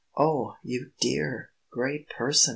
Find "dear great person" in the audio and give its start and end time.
0.99-2.49